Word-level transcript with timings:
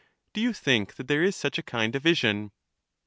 Do 0.33 0.41
you 0.41 0.51
think 0.51 0.95
that 0.95 1.07
there 1.07 1.21
is 1.21 1.35
such 1.35 1.59
a 1.59 1.61
kind 1.61 1.95
of 1.95 2.01
vision? 2.01 2.49